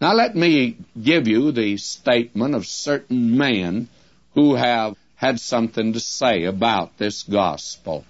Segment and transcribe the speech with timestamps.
[0.00, 3.88] Now let me give you the statement of certain men
[4.34, 8.04] who have had something to say about this gospel.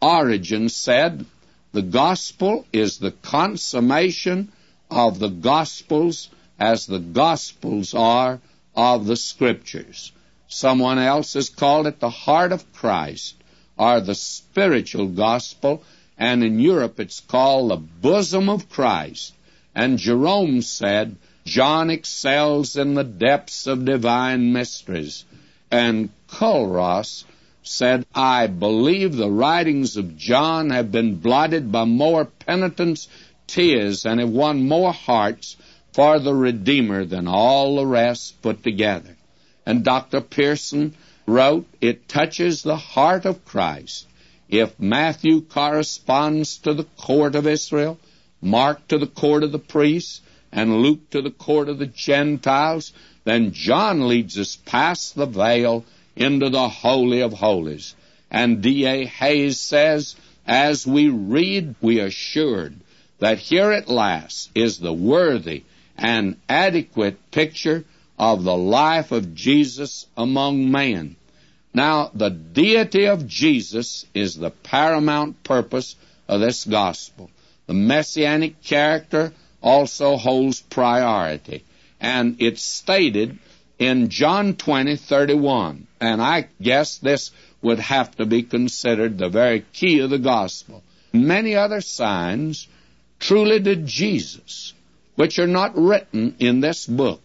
[0.00, 1.26] Origen said,
[1.72, 4.50] the gospel is the consummation
[4.90, 8.40] of the gospels as the gospels are
[8.74, 10.12] of the scriptures.
[10.48, 13.34] Someone else has called it the heart of Christ
[13.76, 15.82] or the spiritual gospel,
[16.16, 19.34] and in Europe it's called the bosom of Christ.
[19.76, 25.26] And Jerome said, John excels in the depths of divine mysteries.
[25.70, 27.24] And Culross
[27.62, 33.06] said, I believe the writings of John have been blotted by more penitence
[33.46, 35.56] tears and have won more hearts
[35.92, 39.14] for the Redeemer than all the rest put together.
[39.66, 40.22] And Dr.
[40.22, 40.94] Pierson
[41.26, 44.06] wrote, It touches the heart of Christ.
[44.48, 47.98] If Matthew corresponds to the court of Israel,
[48.40, 50.20] Mark to the court of the priests,
[50.52, 52.92] and Luke to the court of the Gentiles,
[53.24, 55.84] then John leads us past the veil
[56.14, 57.94] into the Holy of Holies.
[58.30, 59.06] And D.A.
[59.06, 62.76] Hayes says, as we read, we are assured
[63.18, 65.64] that here at last is the worthy
[65.96, 67.84] and adequate picture
[68.18, 71.16] of the life of Jesus among men.
[71.74, 75.96] Now, the deity of Jesus is the paramount purpose
[76.28, 77.30] of this gospel.
[77.66, 81.64] The messianic character also holds priority.
[82.00, 83.38] And it's stated
[83.78, 85.86] in John 20, 31.
[86.00, 90.82] And I guess this would have to be considered the very key of the gospel.
[91.12, 92.68] Many other signs
[93.18, 94.72] truly did Jesus,
[95.16, 97.20] which are not written in this book.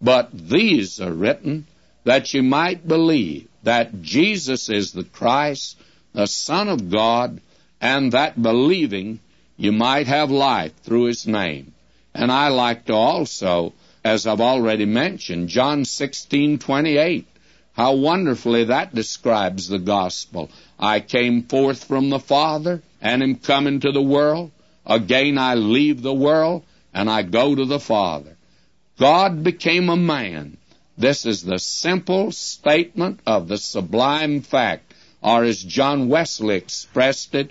[0.00, 1.66] But these are written
[2.04, 5.76] that you might believe that Jesus is the Christ,
[6.12, 7.40] the Son of God,
[7.80, 9.18] and that believing
[9.56, 11.72] you might have life through his name.
[12.14, 13.72] And I like to also,
[14.04, 17.24] as I've already mentioned, John 16:28,
[17.72, 20.50] how wonderfully that describes the gospel.
[20.78, 24.50] I came forth from the Father and am come into the world.
[24.86, 26.62] Again I leave the world
[26.94, 28.36] and I go to the Father.
[28.98, 30.56] God became a man.
[30.96, 37.50] This is the simple statement of the sublime fact, or as John Wesley expressed it,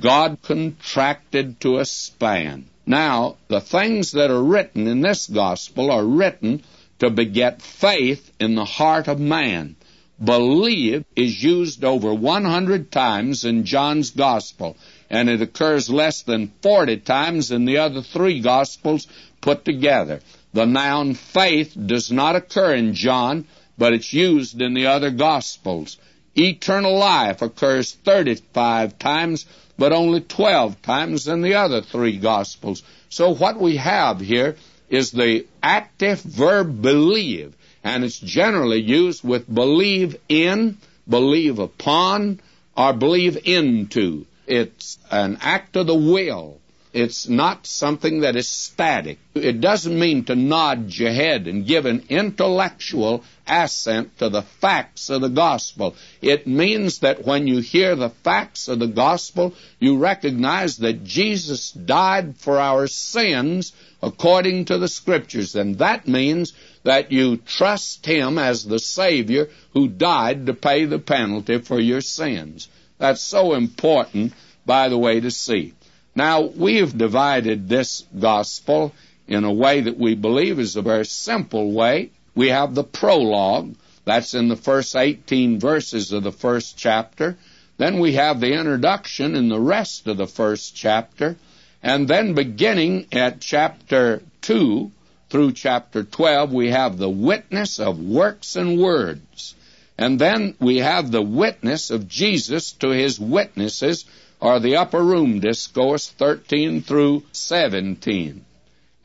[0.00, 2.66] God contracted to a span.
[2.86, 6.62] Now, the things that are written in this gospel are written
[6.98, 9.76] to beget faith in the heart of man.
[10.22, 14.76] Believe is used over 100 times in John's gospel,
[15.08, 19.06] and it occurs less than 40 times in the other three gospels
[19.40, 20.20] put together.
[20.52, 23.46] The noun faith does not occur in John,
[23.78, 25.98] but it's used in the other Gospels.
[26.34, 29.46] Eternal life occurs 35 times,
[29.78, 32.82] but only 12 times in the other three Gospels.
[33.08, 34.56] So what we have here
[34.90, 40.78] is the active verb believe, and it's generally used with believe in,
[41.08, 42.40] believe upon,
[42.76, 44.26] or believe into.
[44.46, 46.60] It's an act of the will.
[46.92, 49.18] It's not something that is static.
[49.34, 55.10] It doesn't mean to nod your head and give an intellectual assent to the facts
[55.10, 55.96] of the gospel.
[56.22, 61.72] It means that when you hear the facts of the gospel, you recognize that Jesus
[61.72, 63.72] died for our sins
[64.02, 65.56] according to the scriptures.
[65.56, 70.98] And that means that you trust Him as the Savior who died to pay the
[70.98, 72.68] penalty for your sins.
[72.98, 74.32] That's so important,
[74.64, 75.74] by the way, to see.
[76.18, 78.92] Now, we have divided this gospel
[79.28, 82.10] in a way that we believe is a very simple way.
[82.34, 87.36] We have the prologue, that's in the first 18 verses of the first chapter.
[87.76, 91.36] Then we have the introduction in the rest of the first chapter.
[91.84, 94.90] And then beginning at chapter 2
[95.30, 99.54] through chapter 12, we have the witness of works and words.
[99.96, 104.04] And then we have the witness of Jesus to his witnesses
[104.40, 108.44] or the upper room discourse 13 through 17.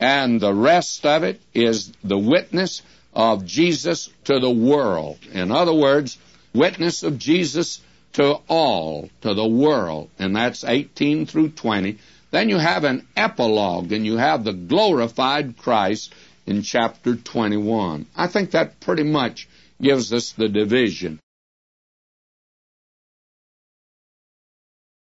[0.00, 2.82] And the rest of it is the witness
[3.14, 5.18] of Jesus to the world.
[5.32, 6.18] In other words,
[6.52, 7.80] witness of Jesus
[8.14, 10.10] to all, to the world.
[10.18, 11.98] And that's 18 through 20.
[12.30, 16.12] Then you have an epilogue and you have the glorified Christ
[16.46, 18.06] in chapter 21.
[18.16, 19.48] I think that pretty much
[19.80, 21.20] gives us the division.